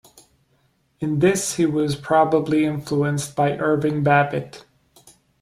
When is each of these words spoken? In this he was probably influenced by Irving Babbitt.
In 0.99 1.19
this 1.19 1.57
he 1.57 1.67
was 1.67 1.95
probably 1.95 2.65
influenced 2.65 3.35
by 3.35 3.55
Irving 3.59 4.01
Babbitt. 4.01 4.65